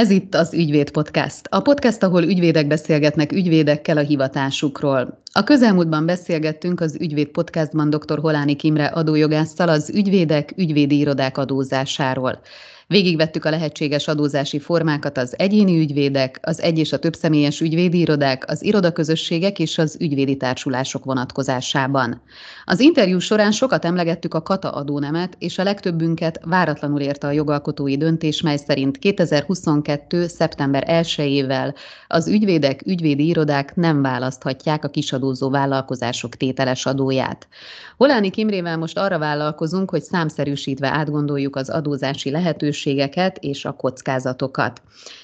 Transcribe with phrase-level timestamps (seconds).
[0.00, 1.46] Ez itt az Ügyvéd Podcast.
[1.50, 5.22] A podcast, ahol ügyvédek beszélgetnek ügyvédekkel a hivatásukról.
[5.32, 8.18] A közelmúltban beszélgettünk az Ügyvéd Podcastban dr.
[8.18, 12.40] Holáni Kimre adójogásszal az ügyvédek, ügyvédi irodák adózásáról.
[12.86, 17.98] Végigvettük a lehetséges adózási formákat az egyéni ügyvédek, az egy és a több személyes ügyvédi
[17.98, 22.22] irodák, az irodaközösségek és az ügyvédi társulások vonatkozásában.
[22.64, 27.96] Az interjú során sokat emlegettük a kata adónemet, és a legtöbbünket váratlanul érte a jogalkotói
[27.96, 30.26] döntés, mely szerint 2022.
[30.26, 31.74] szeptember 1-ével
[32.08, 37.48] az ügyvédek, ügyvédi irodák nem választhatják a kisadózó vállalkozások tételes adóját.
[37.96, 44.82] Holáni Kimrével most arra vállalkozunk, hogy számszerűsítve átgondoljuk az adózási lehetőségeket és a kockázatokat.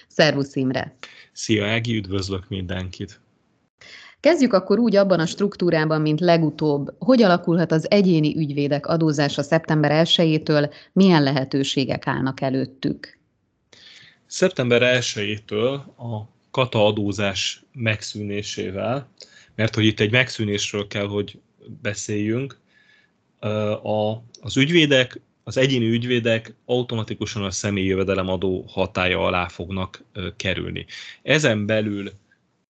[0.08, 0.96] Szervusz Imre!
[1.32, 3.20] Szia Ági, üdvözlök mindenkit!
[4.20, 6.94] Kezdjük akkor úgy abban a struktúrában, mint legutóbb.
[6.98, 13.18] Hogy alakulhat az egyéni ügyvédek adózása szeptember 1-től, milyen lehetőségek állnak előttük?
[14.26, 19.08] Szeptember 1-től a kata adózás megszűnésével,
[19.54, 21.38] mert hogy itt egy megszűnésről kell, hogy
[21.82, 22.58] beszéljünk,
[23.82, 30.04] a, az ügyvédek, az egyéni ügyvédek automatikusan a személyi jövedelemadó hatája alá fognak
[30.36, 30.86] kerülni.
[31.22, 32.12] Ezen belül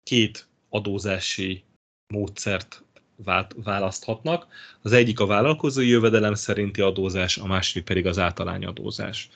[0.03, 1.63] két adózási
[2.07, 2.83] módszert
[3.55, 4.47] választhatnak.
[4.81, 9.29] Az egyik a vállalkozói jövedelem szerinti adózás, a másik pedig az általányadózás.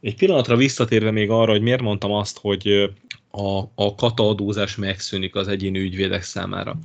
[0.00, 2.92] Egy pillanatra visszatérve még arra, hogy miért mondtam azt, hogy
[3.30, 6.78] a, a kata adózás megszűnik az egyéni ügyvédek számára.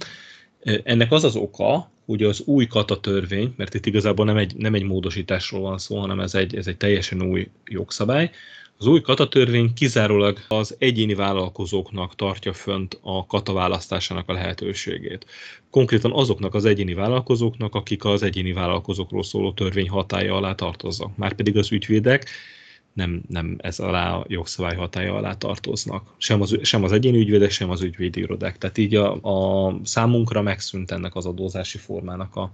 [0.83, 4.73] Ennek az az oka, hogy az új kata törvény, mert itt igazából nem egy, nem
[4.73, 8.31] egy módosításról van szó, hanem ez egy, ez egy teljesen új jogszabály,
[8.77, 15.25] az új katatörvény kizárólag az egyéni vállalkozóknak tartja fönt a kata választásának a lehetőségét.
[15.69, 21.17] Konkrétan azoknak az egyéni vállalkozóknak, akik az egyéni vállalkozókról szóló törvény hatája alá tartoznak.
[21.17, 22.29] Márpedig az ügyvédek
[22.93, 26.13] nem, nem ez alá a jogszabály hatája alá tartoznak.
[26.17, 28.57] Sem az, sem az egyéni ügyvédek, sem az ügyvédi irodák.
[28.57, 32.51] Tehát így a, a számunkra megszűnt ennek az adózási formának a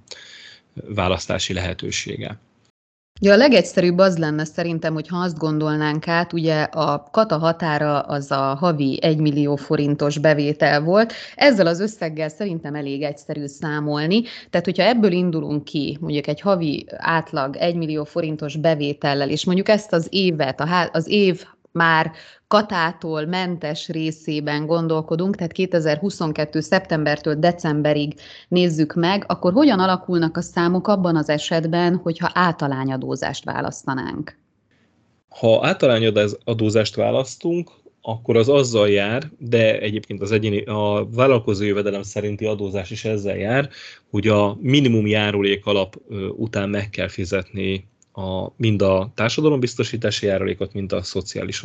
[0.73, 2.39] választási lehetősége.
[3.21, 7.99] Ja, a legegyszerűbb az lenne szerintem, hogy ha azt gondolnánk át, ugye a kata határa
[7.99, 14.21] az a havi 1 millió forintos bevétel volt, ezzel az összeggel szerintem elég egyszerű számolni,
[14.49, 19.69] tehát hogyha ebből indulunk ki, mondjuk egy havi átlag 1 millió forintos bevétellel, és mondjuk
[19.69, 22.11] ezt az évet, az év már
[22.47, 26.59] katától mentes részében gondolkodunk, tehát 2022.
[26.59, 28.13] szeptembertől decemberig
[28.47, 34.37] nézzük meg, akkor hogyan alakulnak a számok abban az esetben, hogyha általányadózást választanánk?
[35.29, 37.71] Ha általányadózást választunk,
[38.01, 43.37] akkor az azzal jár, de egyébként az egyéni, a vállalkozó jövedelem szerinti adózás is ezzel
[43.37, 43.69] jár,
[44.09, 45.95] hogy a minimum járulék alap
[46.37, 51.63] után meg kell fizetni a, mind a társadalombiztosítási járulékot, mind a szociális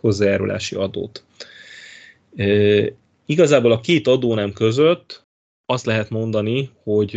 [0.00, 1.24] hozzájárulási adót.
[2.36, 2.46] E,
[3.26, 5.26] igazából a két adónem között
[5.68, 7.16] azt lehet mondani, hogy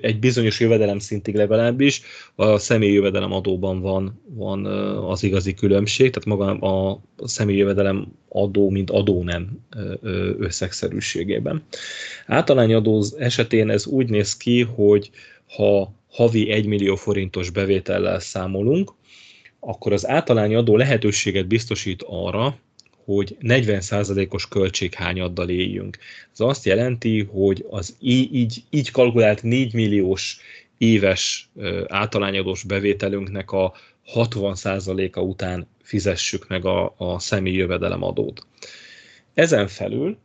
[0.00, 2.02] egy bizonyos jövedelem szintig legalábbis
[2.34, 4.66] a személyi jövedelem adóban van, van
[5.10, 9.66] az igazi különbség, tehát maga a személyi jövedelem adó, mint adó nem
[10.38, 11.62] összegszerűségében.
[12.26, 15.10] Általányadó esetén ez úgy néz ki, hogy
[15.56, 18.92] ha havi 1 millió forintos bevétellel számolunk,
[19.60, 22.58] akkor az általány adó lehetőséget biztosít arra,
[23.04, 25.98] hogy 40%-os költséghányaddal éljünk.
[26.32, 30.38] Ez azt jelenti, hogy az így, így kalkulált 4 milliós
[30.78, 31.48] éves
[31.86, 33.72] általányadós bevételünknek a
[34.14, 38.46] 60%-a után fizessük meg a, a személyi jövedelemadót.
[39.34, 40.16] Ezen felül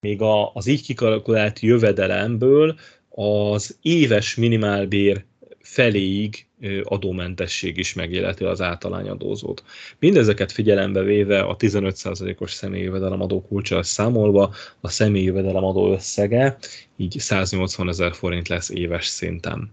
[0.00, 2.78] még a, az így kikalkulált jövedelemből
[3.18, 5.24] az éves minimálbér
[5.58, 6.46] feléig
[6.82, 9.64] adómentesség is megéleti az általányadózót.
[9.98, 16.56] Mindezeket figyelembe véve a 15%-os személyi jövedelemadó kulcsal számolva a személyi jövedelemadó összege
[16.96, 19.70] így 180 ezer forint lesz éves szinten.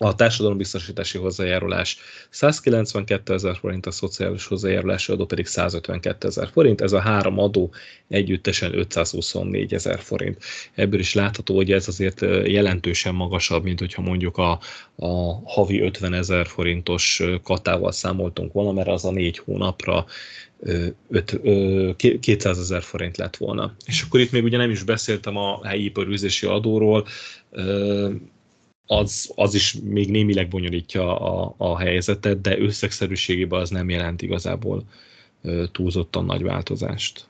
[0.00, 1.98] A társadalombiztosítási hozzájárulás
[2.30, 7.72] 192 ezer forint, a szociális hozzájárulási adó pedig 152 ezer forint, ez a három adó
[8.08, 10.42] együttesen 524 ezer forint.
[10.74, 14.60] Ebből is látható, hogy ez azért jelentősen magasabb, mint hogyha mondjuk a,
[14.96, 20.06] a havi 50 ezer forintos katával számoltunk volna, mert az a négy hónapra
[22.20, 23.74] 200 ezer forint lett volna.
[23.86, 27.06] És akkor itt még ugye nem is beszéltem a helyi iparűzési adóról,
[28.90, 34.82] az, az is még némileg bonyolítja a, a helyzetet, de összegszerűségében az nem jelent igazából
[35.72, 37.26] túlzottan nagy változást.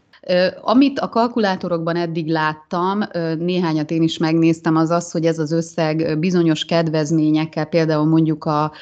[0.61, 3.01] Amit a kalkulátorokban eddig láttam,
[3.39, 8.73] néhányat én is megnéztem, az az, hogy ez az összeg bizonyos kedvezményekkel, például mondjuk a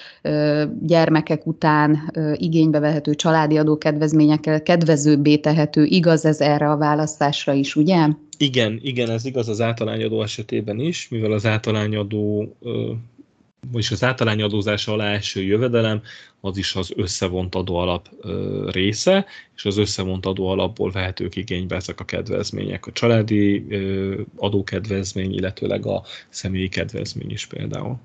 [0.83, 5.85] gyermekek után igénybe vehető családi adókedvezményekkel kedvezőbbé tehető.
[5.85, 8.09] Igaz ez erre a választásra is, ugye?
[8.39, 12.57] Igen, igen, ez igaz az általányadó esetében is, mivel az általányadó
[13.71, 16.03] vagyis az általányadózás alá eső jövedelem,
[16.41, 18.09] az is az összevont adóalap
[18.67, 19.27] része,
[19.57, 22.87] és az összevont adóalapból vehetők igénybe ezek a kedvezmények.
[22.87, 23.67] A családi
[24.37, 27.99] adókedvezmény, illetőleg a személyi kedvezmény is például.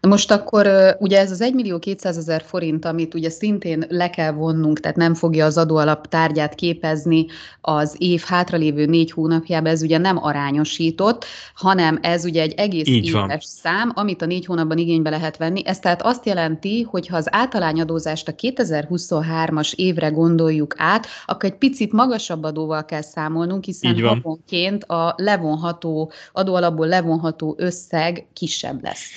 [0.00, 4.32] Most akkor ugye ez az 1 millió 200 ezer forint, amit ugye szintén le kell
[4.32, 7.26] vonnunk, tehát nem fogja az adóalap tárgyát képezni
[7.60, 11.24] az év hátralévő négy hónapjában, ez ugye nem arányosított,
[11.54, 13.38] hanem ez ugye egy egész Így éves van.
[13.40, 15.66] szám, amit a négy hónapban igénybe lehet venni.
[15.66, 21.58] Ez tehát azt jelenti, hogy ha az általányadózást a 2023-as évre gondoljuk át, akkor egy
[21.58, 29.10] picit magasabb adóval kell számolnunk, hiszen havonként a levonható, adóalapból levonható összeg kisebb lesz.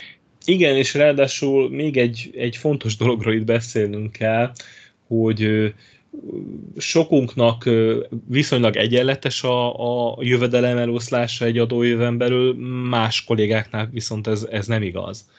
[0.49, 4.51] Igen, és ráadásul még egy, egy fontos dologról itt beszélnünk kell,
[5.07, 5.73] hogy
[6.77, 7.69] sokunknak
[8.27, 9.73] viszonylag egyenletes a,
[10.11, 12.53] a jövedelem eloszlása egy adóéven belül,
[12.89, 15.29] más kollégáknál viszont ez, ez nem igaz.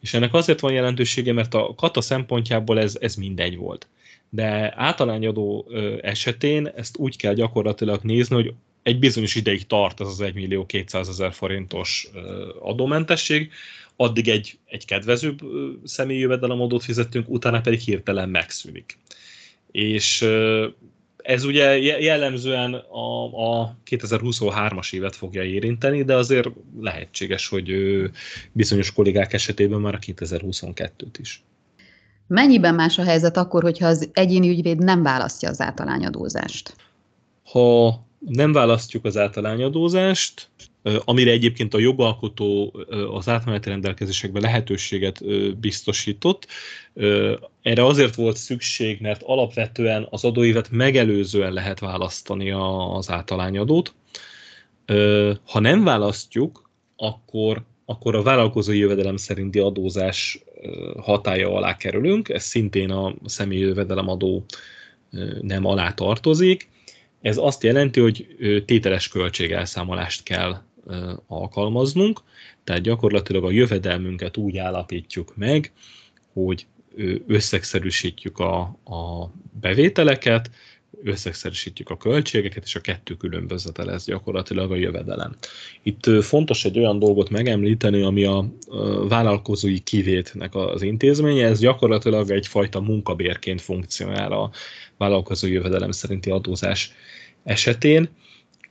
[0.00, 3.86] És ennek azért van jelentősége, mert a kata szempontjából ez, ez mindegy volt.
[4.28, 5.66] De általányadó
[6.02, 8.52] esetén ezt úgy kell gyakorlatilag nézni, hogy
[8.82, 12.10] egy bizonyos ideig tart ez az 1 millió 200 ezer forintos
[12.60, 13.50] adómentesség,
[13.96, 15.38] addig egy, egy kedvezőbb
[15.84, 18.98] személyi jövedelemadót fizettünk, utána pedig hirtelen megszűnik.
[19.70, 20.26] És
[21.16, 23.24] ez ugye jellemzően a,
[23.60, 26.48] a 2023-as évet fogja érinteni, de azért
[26.80, 27.74] lehetséges, hogy
[28.52, 31.42] bizonyos kollégák esetében már a 2022-t is.
[32.26, 36.76] Mennyiben más a helyzet akkor, hogyha az egyéni ügyvéd nem választja az általányadózást?
[37.42, 37.88] Ha
[38.26, 40.48] nem választjuk az általányadózást,
[41.04, 42.76] amire egyébként a jogalkotó
[43.12, 45.20] az átmeneti rendelkezésekben lehetőséget
[45.58, 46.46] biztosított.
[47.62, 53.94] Erre azért volt szükség, mert alapvetően az adóévet megelőzően lehet választani az általányadót.
[55.44, 60.44] Ha nem választjuk, akkor, akkor a vállalkozói jövedelem szerinti adózás
[60.96, 64.44] hatája alá kerülünk, ez szintén a személyi jövedelemadó
[65.40, 66.70] nem alá tartozik.
[67.22, 68.26] Ez azt jelenti, hogy
[68.66, 70.62] tételes költségelszámolást kell
[71.26, 72.20] alkalmaznunk,
[72.64, 75.72] tehát gyakorlatilag a jövedelmünket úgy állapítjuk meg,
[76.32, 76.66] hogy
[77.26, 79.30] összegszerűsítjük a, a
[79.60, 80.50] bevételeket,
[81.04, 85.36] összegszerűsítjük a költségeket, és a kettő különbözete lesz gyakorlatilag a jövedelem.
[85.82, 88.44] Itt fontos egy olyan dolgot megemlíteni, ami a
[89.08, 94.50] vállalkozói kivétnek az intézménye, ez gyakorlatilag egyfajta munkabérként funkcionál a
[94.96, 96.92] vállalkozói jövedelem szerinti adózás
[97.44, 98.08] esetén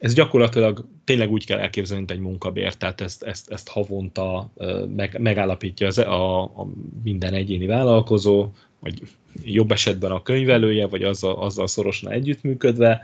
[0.02, 4.52] ez gyakorlatilag tényleg úgy kell elképzelni, mint egy munkabér, tehát ezt, ezt, ezt havonta
[4.96, 6.68] meg, megállapítja az, a, a
[7.04, 8.50] minden egyéni vállalkozó,
[8.82, 9.02] vagy
[9.44, 13.02] jobb esetben a könyvelője, vagy azzal, azzal szorosan együttműködve,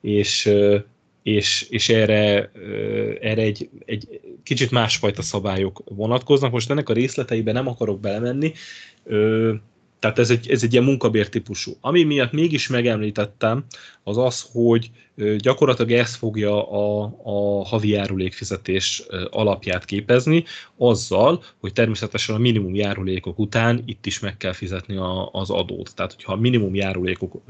[0.00, 0.52] és,
[1.22, 2.50] és, és erre,
[3.20, 6.52] erre egy, egy kicsit másfajta szabályok vonatkoznak.
[6.52, 8.52] Most ennek a részleteibe nem akarok belemenni,
[9.98, 11.72] tehát ez egy, ez egy ilyen munkabér típusú.
[11.80, 13.64] Ami miatt mégis megemlítettem,
[14.02, 14.90] az az, hogy
[15.36, 20.44] gyakorlatilag ez fogja a, a havi járulékfizetés alapját képezni,
[20.76, 25.94] azzal, hogy természetesen a minimum járulékok után itt is meg kell fizetni a, az adót.
[25.94, 27.42] Tehát, hogyha a minimum járulékok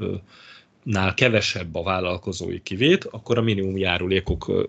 [0.87, 4.67] nál kevesebb a vállalkozói kivét, akkor a minimum járulékok,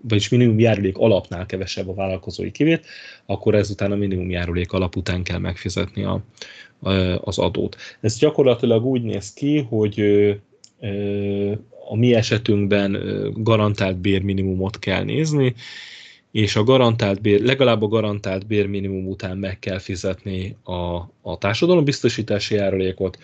[0.00, 2.86] vagyis minimum járulék alapnál kevesebb a vállalkozói kivét,
[3.26, 6.22] akkor ezután a minimum járulék alap után kell megfizetni a,
[7.20, 7.76] az adót.
[8.00, 10.00] Ez gyakorlatilag úgy néz ki, hogy
[11.88, 12.98] a mi esetünkben
[13.36, 15.54] garantált bérminimumot kell nézni,
[16.30, 22.54] és a garantált bér, legalább a garantált bérminimum után meg kell fizetni a, a társadalombiztosítási
[22.54, 23.18] járulékot,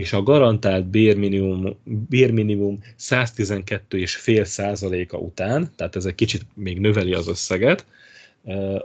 [0.00, 7.28] és a garantált bérminimum, bérminimum 112,5 százaléka után, tehát ez egy kicsit még növeli az
[7.28, 7.86] összeget,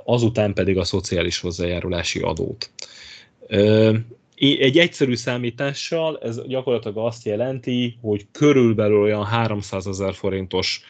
[0.03, 2.69] azután pedig a szociális hozzájárulási adót.
[4.37, 10.81] Egy egyszerű számítással ez gyakorlatilag azt jelenti, hogy körülbelül olyan 300 ezer forintos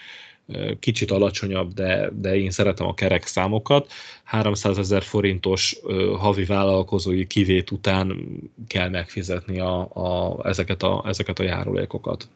[0.79, 3.91] kicsit alacsonyabb, de, de én szeretem a kerek számokat.
[4.23, 5.77] 300 ezer forintos
[6.17, 8.25] havi vállalkozói kivét után
[8.67, 12.27] kell megfizetni a, a, ezeket, a, ezeket a járulékokat.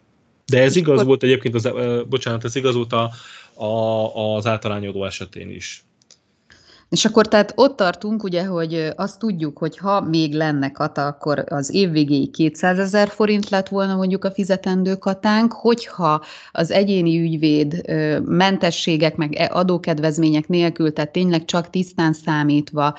[0.46, 1.70] De ez igaz volt egyébként, az,
[2.10, 3.12] bocsánat, ez igaz volt a,
[3.64, 5.84] a, az általányodó esetén is.
[6.90, 11.44] És akkor tehát ott tartunk, ugye, hogy azt tudjuk, hogy ha még lenne kata, akkor
[11.50, 17.82] az évvégéig 200 ezer forint lett volna mondjuk a fizetendő katánk, hogyha az egyéni ügyvéd
[18.26, 22.98] mentességek, meg e, adókedvezmények nélkül, tehát tényleg csak tisztán számítva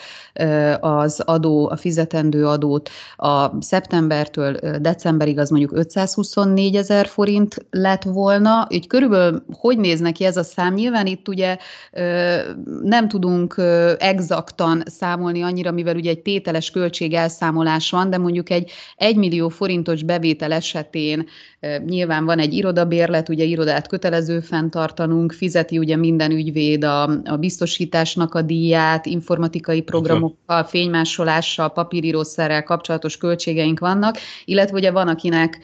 [0.81, 8.67] az adó, a fizetendő adót a szeptembertől decemberig az mondjuk 524 ezer forint lett volna,
[8.71, 10.75] így körülbelül hogy néz neki ez a szám?
[10.75, 11.57] Nyilván itt ugye
[12.83, 13.55] nem tudunk
[13.99, 20.03] exaktan számolni annyira, mivel ugye egy tételes költségelszámolás van, de mondjuk egy 1 millió forintos
[20.03, 21.29] bevétel esetén
[21.87, 28.35] nyilván van egy irodabérlet, ugye irodát kötelező fenntartanunk, fizeti ugye minden ügyvéd a, a biztosításnak
[28.35, 35.59] a díját, informatikai programokkal, fénymásolással, papírírószerrel kapcsolatos költségeink vannak, illetve ugye van, akinek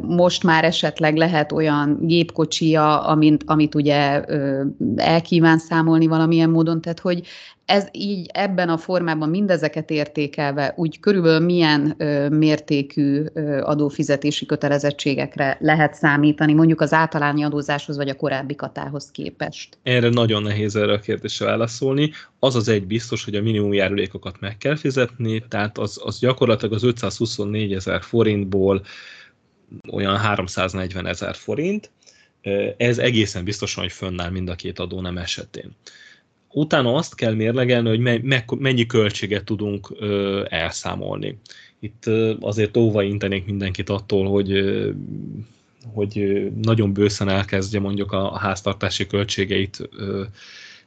[0.00, 4.22] most már esetleg lehet olyan gépkocsija, amit, amit ugye
[4.96, 7.26] elkíván számolni valamilyen módon, tehát hogy
[7.66, 15.56] ez így ebben a formában mindezeket értékelve, úgy körülbelül milyen ö, mértékű ö, adófizetési kötelezettségekre
[15.60, 19.78] lehet számítani, mondjuk az általány adózáshoz vagy a korábbi katához képest?
[19.82, 22.10] Erre nagyon nehéz erre a kérdésre válaszolni.
[22.38, 26.74] Az az egy biztos, hogy a minimum járulékokat meg kell fizetni, tehát az, az gyakorlatilag
[26.74, 28.82] az 524 ezer forintból
[29.92, 31.90] olyan 340 ezer forint.
[32.76, 35.76] Ez egészen biztosan, hogy fönnáll mind a két adó nem esetén
[36.54, 38.22] utána azt kell mérlegelni, hogy
[38.58, 39.92] mennyi költséget tudunk
[40.48, 41.38] elszámolni.
[41.80, 42.04] Itt
[42.40, 44.64] azért óva intenék mindenkit attól, hogy
[45.92, 49.88] hogy nagyon bőszen elkezdje mondjuk a háztartási költségeit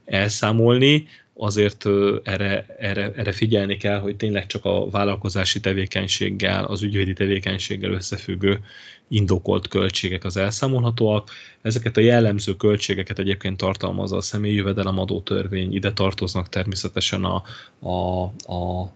[0.06, 1.08] elszámolni,
[1.38, 1.86] azért
[2.24, 8.60] erre, erre, erre figyelni kell, hogy tényleg csak a vállalkozási tevékenységgel, az ügyvédi tevékenységgel összefüggő
[9.08, 11.30] indokolt költségek az elszámolhatóak.
[11.62, 17.44] Ezeket a jellemző költségeket egyébként tartalmazza a személyi jövedelemadó törvény, ide tartoznak természetesen a,
[17.80, 18.92] a, a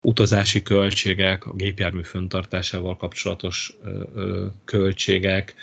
[0.00, 5.54] utazási költségek, a gépjármű föntartásával kapcsolatos ö, ö, költségek,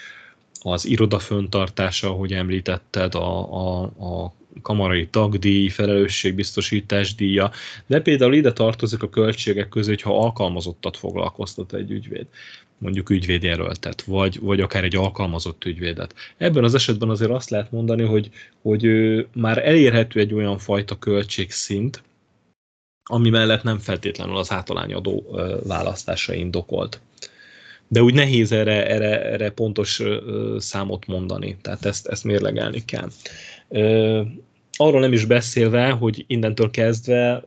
[0.62, 7.52] az iroda föntartása, ahogy említetted, a, a, a kamarai tagdíj, felelősségbiztosítás díja,
[7.86, 12.26] de például ide tartozik a költségek közé, hogyha alkalmazottat foglalkoztat egy ügyvéd,
[12.78, 16.16] mondjuk ügyvédjelöltet, vagy, vagy akár egy alkalmazott ügyvédet.
[16.38, 18.30] Ebben az esetben azért azt lehet mondani, hogy,
[18.62, 18.86] hogy
[19.34, 22.04] már elérhető egy olyan fajta költségszint,
[23.04, 27.00] ami mellett nem feltétlenül az általányadó választása indokolt.
[27.88, 30.02] De úgy nehéz erre, erre, erre pontos
[30.58, 33.10] számot mondani, tehát ezt, ezt mérlegelni kell.
[34.78, 37.44] Arról nem is beszélve, hogy innentől kezdve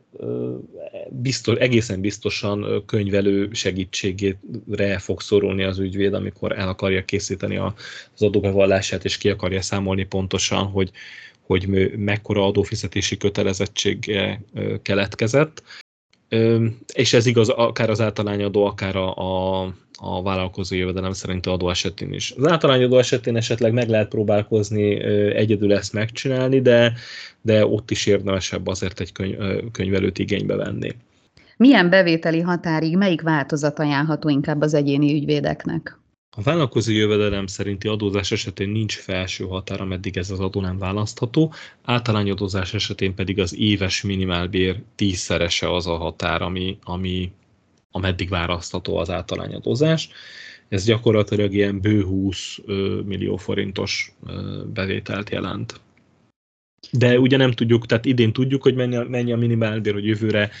[1.09, 7.73] biztos, egészen biztosan könyvelő segítségére fog szorulni az ügyvéd, amikor el akarja készíteni az
[8.21, 10.91] adóbevallását, és ki akarja számolni pontosan, hogy,
[11.41, 14.19] hogy mekkora adófizetési kötelezettség
[14.81, 15.63] keletkezett.
[16.93, 22.13] És ez igaz akár az általányadó, akár a, a a vállalkozó jövedelem szerinti adó esetén
[22.13, 22.33] is.
[22.37, 25.03] Az általányadó esetén esetleg meg lehet próbálkozni
[25.33, 26.93] egyedül ezt megcsinálni, de,
[27.41, 29.35] de ott is érdemesebb azért egy könyv,
[29.71, 30.95] könyvelőt igénybe venni.
[31.57, 35.97] Milyen bevételi határig melyik változat ajánlható inkább az egyéni ügyvédeknek?
[36.29, 41.53] A vállalkozó jövedelem szerinti adózás esetén nincs felső határ, ameddig ez az adó nem választható,
[41.83, 47.31] általányadózás esetén pedig az éves minimálbér tízszerese az a határ, ami, ami
[47.91, 50.09] ameddig választható az általányadózás.
[50.69, 52.57] Ez gyakorlatilag ilyen bő 20
[53.05, 54.13] millió forintos
[54.73, 55.81] bevételt jelent.
[56.91, 60.51] De ugye nem tudjuk, tehát idén tudjuk, hogy mennyi mennyi a minimálbér, hogy jövőre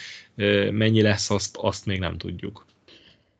[0.71, 2.66] mennyi lesz, azt, azt még nem tudjuk.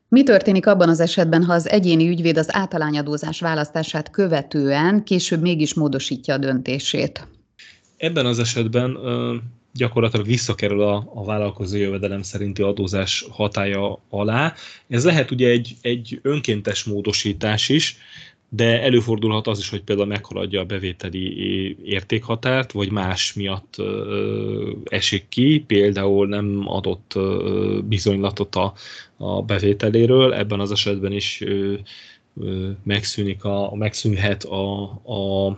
[0.09, 5.73] Mi történik abban az esetben, ha az egyéni ügyvéd az általányadózás választását követően később mégis
[5.73, 7.27] módosítja a döntését?
[7.97, 8.97] Ebben az esetben
[9.73, 14.53] gyakorlatilag visszakerül a, a vállalkozó jövedelem szerinti adózás hatája alá.
[14.87, 17.97] Ez lehet ugye egy, egy önkéntes módosítás is,
[18.50, 25.25] de előfordulhat az is, hogy például meghaladja a bevételi értékhatárt, vagy más miatt ö, esik
[25.30, 27.13] ki, például nem adott
[27.84, 28.74] bizonylatot a,
[29.18, 31.44] a bevételéről, ebben az esetben is
[32.84, 35.58] megszűnik a, megszűnhet a, a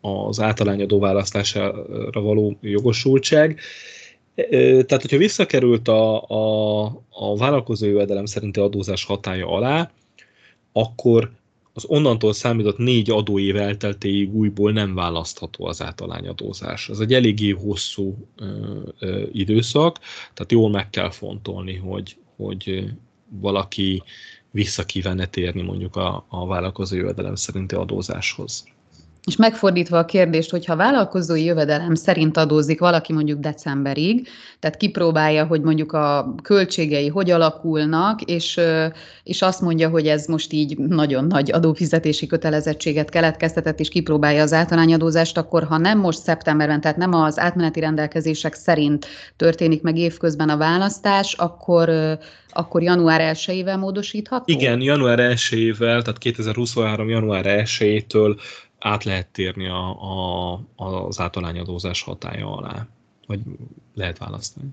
[0.00, 3.60] az általányadó választására való jogosultság.
[4.58, 9.90] Tehát, hogyha visszakerült a, a, a vállalkozó jövedelem szerinti adózás hatája alá,
[10.72, 11.30] akkor
[11.78, 16.88] az onnantól számított négy adóév elteltéig újból nem választható az általányadózás.
[16.88, 19.98] Ez egy eléggé hosszú ö, ö, időszak,
[20.34, 22.84] tehát jól meg kell fontolni, hogy, hogy
[23.28, 24.02] valaki
[24.50, 28.64] vissza kívánne térni mondjuk a, a vállalkozó jövedelem szerinti adózáshoz.
[29.28, 34.28] És megfordítva a kérdést, hogyha vállalkozói jövedelem szerint adózik valaki mondjuk decemberig,
[34.60, 38.60] tehát kipróbálja, hogy mondjuk a költségei hogy alakulnak, és,
[39.22, 44.52] és azt mondja, hogy ez most így nagyon nagy adófizetési kötelezettséget keletkeztetett, és kipróbálja az
[44.52, 49.06] általányadózást, akkor ha nem most szeptemberben, tehát nem az átmeneti rendelkezések szerint
[49.36, 51.90] történik meg évközben a választás, akkor,
[52.50, 54.44] akkor január 1-ével módosítható?
[54.46, 57.08] Igen, január 1-ével, tehát 2023.
[57.08, 58.36] január 1-től
[58.78, 62.86] át lehet térni a, a, az általányadózás hatája alá,
[63.26, 63.40] vagy
[63.94, 64.68] lehet választani.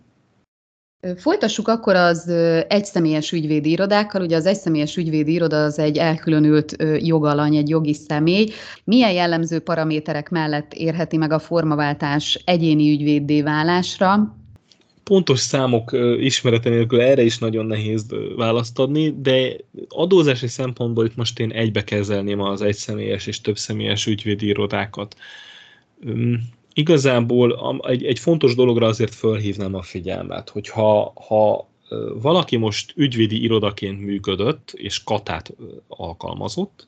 [1.17, 2.27] Folytassuk akkor az
[2.67, 4.21] egyszemélyes ügyvédi irodákkal.
[4.21, 8.51] Ugye az egyszemélyes ügyvédi iroda az egy elkülönült jogalany, egy jogi személy.
[8.83, 14.35] Milyen jellemző paraméterek mellett érheti meg a formaváltás egyéni ügyvéddé válásra?
[15.05, 19.55] Pontos számok ismerete nélkül erre is nagyon nehéz választ adni, de
[19.87, 25.15] adózási szempontból itt most én egybe kezelném az egyszemélyes és többszemélyes ügyvédi irodákat.
[26.73, 31.69] Igazából egy, egy fontos dologra azért fölhívnám a figyelmet, hogy ha, ha
[32.21, 35.53] valaki most ügyvédi irodaként működött, és katát
[35.87, 36.87] alkalmazott,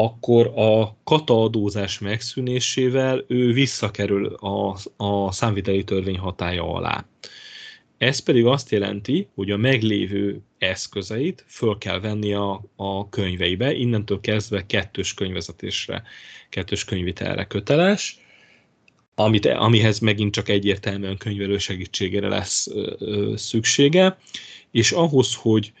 [0.00, 7.06] akkor a kata adózás megszűnésével ő visszakerül a, a számviteli törvény hatája alá.
[7.96, 14.20] Ez pedig azt jelenti, hogy a meglévő eszközeit föl kell venni a, a könyveibe, innentől
[14.20, 16.02] kezdve kettős könyvezetésre,
[16.48, 18.18] kettős könyvitelre köteles,
[19.14, 24.18] amit, amihez megint csak egyértelműen könyvelő segítségére lesz ö, ö, szüksége,
[24.70, 25.72] és ahhoz, hogy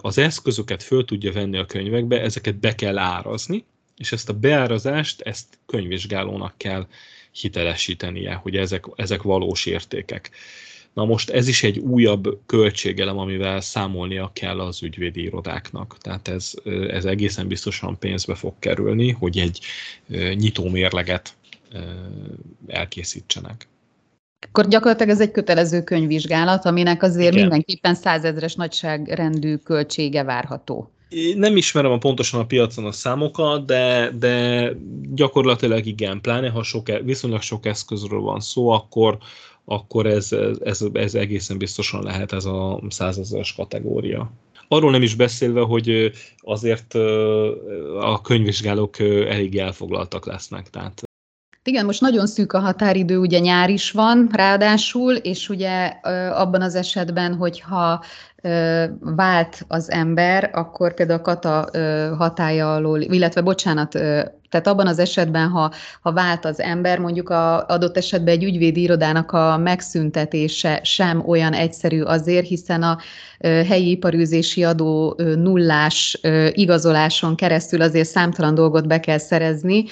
[0.00, 3.64] az eszközöket föl tudja venni a könyvekbe, ezeket be kell árazni,
[3.96, 6.86] és ezt a beárazást, ezt könyvvizsgálónak kell
[7.32, 10.30] hitelesítenie, hogy ezek, ezek valós értékek.
[10.92, 15.96] Na most ez is egy újabb költségelem, amivel számolnia kell az ügyvédi irodáknak.
[16.00, 16.54] Tehát ez,
[16.88, 19.60] ez egészen biztosan pénzbe fog kerülni, hogy egy
[20.34, 21.36] nyitó mérleget
[22.66, 23.68] elkészítsenek.
[24.48, 27.40] Akkor gyakorlatilag ez egy kötelező könyvvizsgálat, aminek azért Igen.
[27.40, 30.88] mindenképpen százezres nagyságrendű költsége várható.
[31.08, 34.68] Én nem ismerem a pontosan a piacon a számokat, de, de
[35.14, 39.18] gyakorlatilag igen, pláne ha sok, e- viszonylag sok eszközről van szó, akkor,
[39.64, 40.32] akkor ez,
[40.64, 44.32] ez, ez egészen biztosan lehet ez a százezeres kategória.
[44.68, 46.94] Arról nem is beszélve, hogy azért
[48.00, 50.70] a könyvvizsgálók elég elfoglaltak lesznek.
[50.70, 51.02] Tehát
[51.64, 55.86] igen, most nagyon szűk a határidő, ugye nyár is van ráadásul, és ugye
[56.32, 58.04] abban az esetben, hogyha
[59.00, 61.68] vált az ember, akkor például a kata
[62.16, 63.98] hatája alól, illetve bocsánat,
[64.54, 68.80] tehát abban az esetben, ha, ha vált az ember, mondjuk a adott esetben egy ügyvédi
[68.80, 72.98] irodának a megszüntetése sem olyan egyszerű azért, hiszen a
[73.44, 76.20] helyi iparűzési adó nullás
[76.52, 79.84] igazoláson keresztül azért számtalan dolgot be kell szerezni,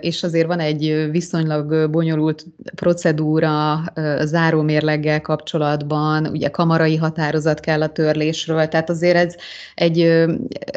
[0.00, 3.82] és azért van egy viszonylag bonyolult procedúra
[4.20, 9.34] zárómérleggel kapcsolatban, ugye kamarai határozat kell a törlésről, tehát azért ez
[9.74, 10.26] egy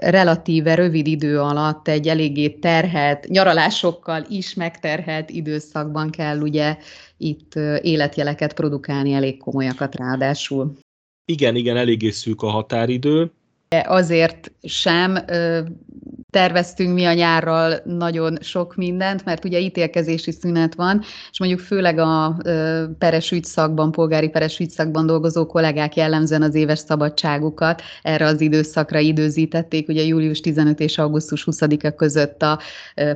[0.01, 2.47] relatíve rövid idő alatt egy eléggé
[3.11, 6.77] terhelt, nyaralásokkal is megterhelt időszakban kell ugye
[7.17, 10.73] itt életjeleket produkálni, elég komolyakat ráadásul.
[11.25, 13.31] Igen, igen, eléggé szűk a határidő.
[13.85, 15.17] Azért sem
[16.29, 21.01] terveztünk mi a nyárral nagyon sok mindent, mert ugye ítélkezési szünet van,
[21.31, 22.37] és mondjuk főleg a
[22.97, 29.87] peres ügyszakban, polgári peres ügyszakban dolgozó kollégák jellemzően az éves szabadságukat erre az időszakra időzítették.
[29.87, 32.59] Ugye július 15 és augusztus 20-a között a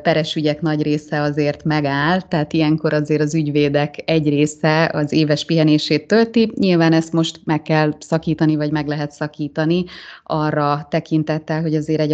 [0.01, 5.45] peres ügyek nagy része azért megáll, tehát ilyenkor azért az ügyvédek egy része az éves
[5.45, 6.51] pihenését tölti.
[6.55, 9.85] Nyilván ezt most meg kell szakítani, vagy meg lehet szakítani
[10.23, 12.13] arra tekintettel, hogy azért egy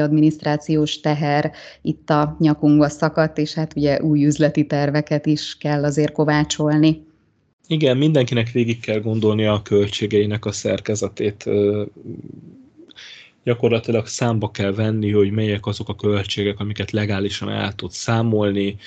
[0.52, 6.12] adminisztrációs teher itt a nyakunkba szakadt, és hát ugye új üzleti terveket is kell azért
[6.12, 7.06] kovácsolni.
[7.68, 11.50] Igen, mindenkinek végig kell gondolni a költségeinek a szerkezetét.
[13.44, 18.78] Gyakorlatilag számba kell venni, hogy melyek azok a költségek, amiket legálisan el tud számolni,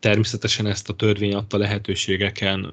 [0.00, 2.72] Természetesen ezt a törvény adta lehetőségeken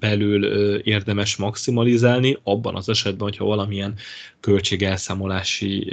[0.00, 0.44] belül
[0.78, 3.94] érdemes maximalizálni, abban az esetben, hogyha valamilyen
[4.40, 5.92] költségelszámolási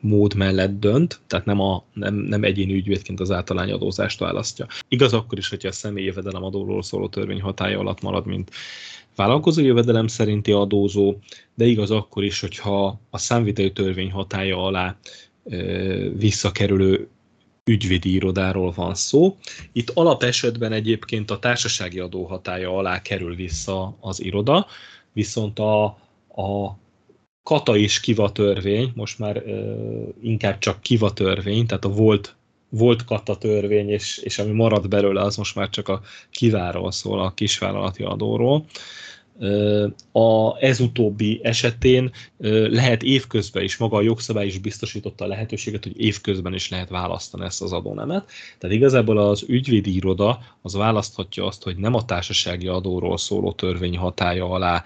[0.00, 4.66] mód mellett dönt, tehát nem, a, nem, nem egyéni ügyvédként az általányadózást választja.
[4.88, 8.50] Igaz akkor is, hogyha a személyi jövedelem adóról szóló törvény hatája alatt marad, mint
[9.16, 11.16] vállalkozó jövedelem szerinti adózó,
[11.54, 14.96] de igaz akkor is, hogyha a számviteli törvény hatája alá
[16.16, 17.08] visszakerülő
[17.70, 19.36] ügyvédi irodáról van szó.
[19.72, 24.66] Itt alapesetben egyébként a társasági adó hatája alá kerül vissza az iroda,
[25.12, 25.84] viszont a,
[26.34, 26.78] a
[27.42, 32.34] kata és kiva törvény, most már uh, inkább csak kiva törvény, tehát a volt
[32.70, 37.20] volt katta törvény, és, és ami maradt belőle, az most már csak a kiváról szól,
[37.20, 38.64] a kisvállalati adóról.
[40.12, 42.10] A, ez utóbbi esetén
[42.68, 47.44] lehet évközben is, maga a jogszabály is biztosította a lehetőséget, hogy évközben is lehet választani
[47.44, 48.30] ezt az adónemet.
[48.58, 53.96] Tehát igazából az ügyvédi iroda az választhatja azt, hogy nem a társasági adóról szóló törvény
[53.96, 54.84] hatája alá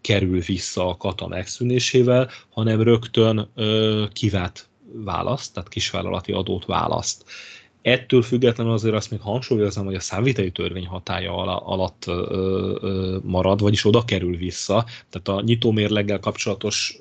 [0.00, 7.24] kerül vissza a kata megszűnésével, hanem rögtön ö, kivát választ, tehát kisvállalati adót választ.
[7.86, 12.04] Ettől függetlenül azért azt még hangsúlyozom, hogy a számviteli törvény hatája alatt
[13.22, 14.84] marad, vagyis oda kerül vissza.
[15.08, 16.98] Tehát a nyitómérleggel kapcsolatos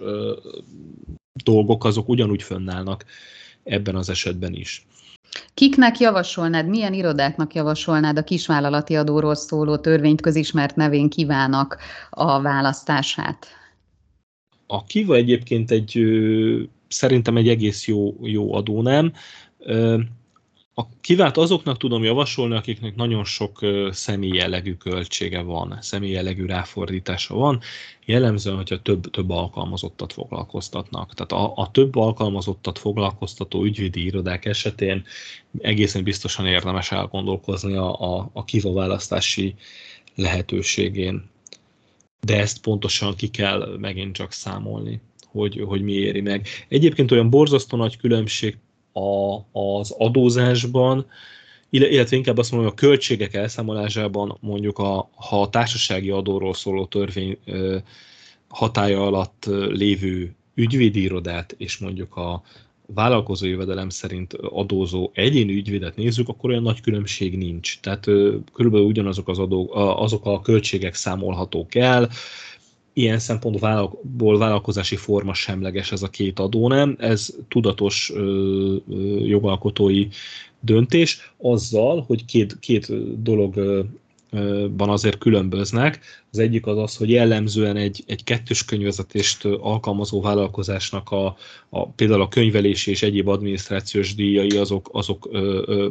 [1.43, 3.06] dolgok azok ugyanúgy fönnállnak
[3.63, 4.86] ebben az esetben is.
[5.54, 11.78] Kiknek javasolnád, milyen irodáknak javasolnád a kisvállalati adóról szóló törvényt közismert nevén kívának
[12.10, 13.48] a választását?
[14.67, 16.00] A Kiva egyébként egy
[16.88, 19.13] szerintem egy egész jó, jó adó, nem?
[20.78, 23.60] A kivált azoknak tudom javasolni, akiknek nagyon sok
[23.90, 27.60] személy jellegű költsége van, személy jellegű ráfordítása van,
[28.06, 31.14] jellemzően, hogyha több, több alkalmazottat foglalkoztatnak.
[31.14, 35.04] Tehát a, a több alkalmazottat foglalkoztató ügyvédi irodák esetén
[35.60, 39.56] egészen biztosan érdemes elgondolkozni a, a, a kiva választási
[40.16, 41.30] lehetőségén.
[42.20, 46.48] De ezt pontosan ki kell megint csak számolni, hogy, hogy mi éri meg.
[46.68, 48.58] Egyébként olyan borzasztó nagy különbség
[48.96, 51.06] a, az adózásban,
[51.70, 57.38] illetve inkább azt mondom, a költségek elszámolásában mondjuk a, ha a társasági adóról szóló törvény
[58.48, 62.44] hatája alatt lévő ügyvédi irodát és mondjuk a
[62.94, 67.80] vállalkozó jövedelem szerint adózó egyéni ügyvédet nézzük, akkor olyan nagy különbség nincs.
[67.80, 68.04] Tehát
[68.54, 72.10] körülbelül ugyanazok az adók, azok a költségek számolhatók el,
[72.98, 76.96] ilyen szempontból vállalkozási forma semleges ez a két adó, nem?
[77.00, 80.08] Ez tudatos ö, ö, jogalkotói
[80.60, 82.88] döntés, azzal, hogy két, két
[83.22, 86.00] dologban azért különböznek.
[86.32, 91.36] Az egyik az az, hogy jellemzően egy, egy kettős könyvezetést alkalmazó vállalkozásnak a,
[91.70, 95.30] a, például a könyvelési és egyéb adminisztrációs díjai azok, azok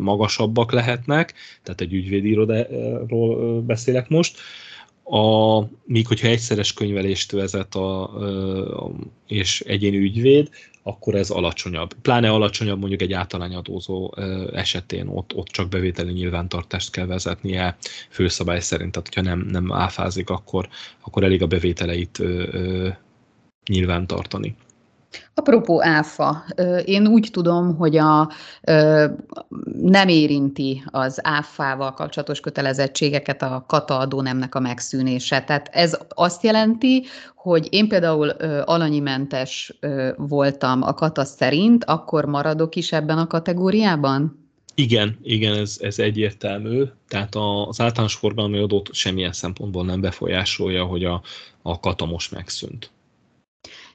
[0.00, 4.38] magasabbak lehetnek, tehát egy ügyvédirodáról beszélek most
[5.04, 8.10] a, míg hogyha egyszeres könyvelést vezet a,
[9.26, 10.48] és egyéni ügyvéd,
[10.82, 11.94] akkor ez alacsonyabb.
[12.02, 14.14] Pláne alacsonyabb mondjuk egy általányadózó
[14.52, 17.76] esetén, ott, ott csak bevételi nyilvántartást kell vezetnie
[18.10, 20.68] főszabály szerint, tehát hogyha nem, nem áfázik, akkor,
[21.00, 22.22] akkor elég a bevételeit
[23.66, 24.54] nyilvántartani.
[25.34, 26.44] Apropó áfa,
[26.84, 28.30] én úgy tudom, hogy a,
[29.82, 35.42] nem érinti az áfával kapcsolatos kötelezettségeket a kata adónemnek a megszűnése.
[35.42, 38.28] Tehát ez azt jelenti, hogy én például
[38.64, 39.78] alanyimentes
[40.16, 44.42] voltam a kata szerint, akkor maradok is ebben a kategóriában?
[44.74, 46.84] Igen, igen, ez, ez egyértelmű.
[47.08, 47.34] Tehát
[47.68, 51.22] az általános forgalmi adót semmilyen szempontból nem befolyásolja, hogy a,
[51.62, 52.90] a kata most megszűnt.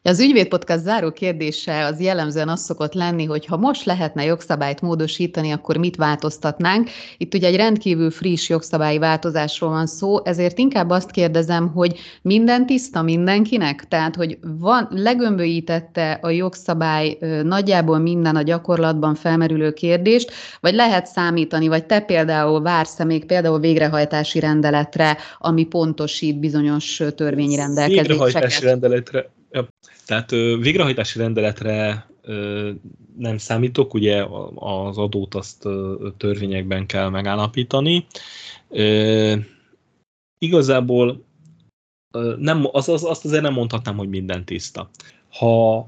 [0.03, 5.51] Az ügyvédpodcast záró kérdése az jellemzően az szokott lenni, hogy ha most lehetne jogszabályt módosítani,
[5.51, 6.89] akkor mit változtatnánk.
[7.17, 12.65] Itt ugye egy rendkívül friss jogszabályi változásról van szó, ezért inkább azt kérdezem, hogy minden
[12.65, 13.88] tiszta mindenkinek?
[13.88, 21.67] Tehát, hogy van, legömbölyítette a jogszabály nagyjából minden a gyakorlatban felmerülő kérdést, vagy lehet számítani,
[21.67, 28.07] vagy te például vársz még például végrehajtási rendeletre, ami pontosít bizonyos törvényi rendelkezéseket?
[28.07, 29.67] Végrehajtási rendeletre Ja.
[30.05, 32.07] Tehát végrehajtási rendeletre
[33.17, 35.67] nem számítok, ugye az adót azt
[36.17, 38.05] törvényekben kell megállapítani.
[40.38, 41.23] Igazából
[42.38, 44.89] nem, az, az, azt azért nem mondhatnám, hogy minden tiszta.
[45.29, 45.88] Ha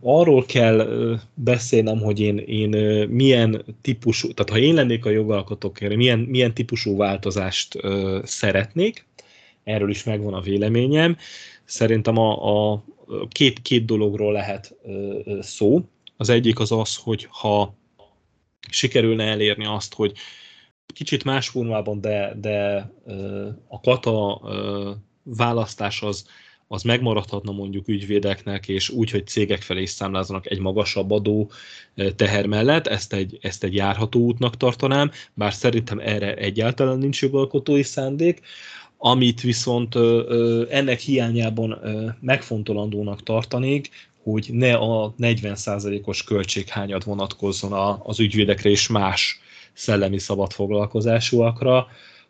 [0.00, 0.88] arról kell
[1.34, 6.96] beszélnem, hogy én, én milyen típusú, tehát ha én lennék a jogalkotók, milyen, milyen típusú
[6.96, 7.78] változást
[8.22, 9.06] szeretnék,
[9.64, 11.16] erről is megvan a véleményem.
[11.70, 12.82] Szerintem a, a
[13.28, 14.74] két, két dologról lehet
[15.40, 15.80] szó.
[16.16, 17.74] Az egyik az az, hogy ha
[18.70, 20.12] sikerülne elérni azt, hogy
[20.86, 22.90] kicsit más formában, de, de
[23.68, 24.40] a kata
[25.22, 26.26] választás az,
[26.68, 31.50] az megmaradhatna mondjuk ügyvédeknek, és úgy, hogy cégek felé is számláznak egy magasabb adó
[32.16, 37.82] teher mellett, ezt egy, ezt egy járható útnak tartanám, bár szerintem erre egyáltalán nincs jogalkotói
[37.82, 38.40] szándék.
[39.02, 39.94] Amit viszont
[40.70, 41.78] ennek hiányában
[42.20, 43.90] megfontolandónak tartanék,
[44.22, 49.40] hogy ne a 40%-os költséghányad vonatkozzon az ügyvédekre és más
[49.72, 51.86] szellemi szabad foglalkozásúakra,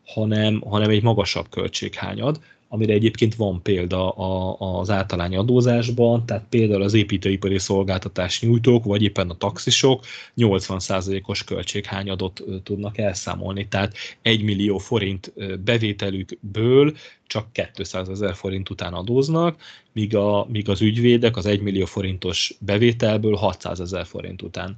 [0.07, 2.41] hanem, hanem egy magasabb költséghányad,
[2.73, 9.31] amire egyébként van példa az általány adózásban, tehát például az építőipari szolgáltatás nyújtók, vagy éppen
[9.31, 10.05] a taxisok
[10.37, 15.33] 80%-os költséghányadot tudnak elszámolni, tehát 1 millió forint
[15.65, 19.61] bevételükből csak 200 ezer forint után adóznak,
[19.93, 24.77] míg, a, míg az ügyvédek az 1 millió forintos bevételből 600 ezer forint után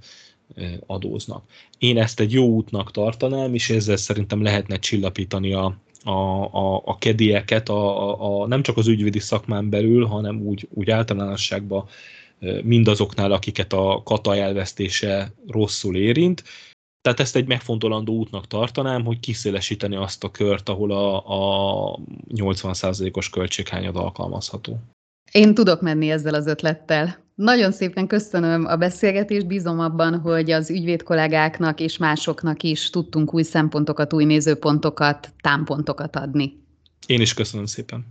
[0.87, 1.44] adóznak.
[1.78, 6.98] Én ezt egy jó útnak tartanám, és ezzel szerintem lehetne csillapítani a, a, a, a
[6.98, 11.88] kedieket, a, a, a, nem csak az ügyvédi szakmán belül, hanem úgy, úgy általánosságban
[12.62, 16.42] mindazoknál, akiket a kata elvesztése rosszul érint.
[17.00, 23.30] Tehát ezt egy megfontolandó útnak tartanám, hogy kiszélesíteni azt a kört, ahol a, a 80%-os
[23.30, 24.78] költséghányad alkalmazható.
[25.33, 27.21] Én tudok menni ezzel az ötlettel.
[27.35, 33.35] Nagyon szépen köszönöm a beszélgetést, bízom abban, hogy az ügyvéd kollégáknak és másoknak is tudtunk
[33.35, 36.61] új szempontokat, új nézőpontokat, támpontokat adni.
[37.07, 38.05] Én is köszönöm szépen.